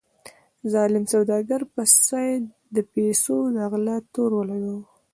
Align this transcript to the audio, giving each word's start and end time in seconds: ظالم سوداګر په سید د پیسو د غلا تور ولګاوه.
ظالم 0.73 1.03
سوداګر 1.13 1.61
په 1.73 1.81
سید 2.07 2.43
د 2.75 2.77
پیسو 2.93 3.37
د 3.55 3.57
غلا 3.71 3.97
تور 4.13 4.31
ولګاوه. 4.37 4.81